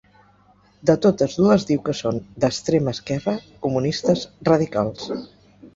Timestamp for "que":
1.89-1.95